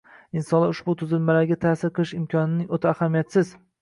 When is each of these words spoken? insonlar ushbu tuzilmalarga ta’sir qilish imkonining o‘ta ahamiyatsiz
insonlar 0.39 0.71
ushbu 0.75 0.95
tuzilmalarga 1.01 1.57
ta’sir 1.65 1.93
qilish 1.99 2.17
imkonining 2.21 2.73
o‘ta 2.79 2.95
ahamiyatsiz 2.95 3.53